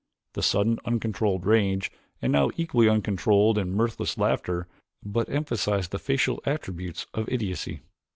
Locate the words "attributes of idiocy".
6.43-7.81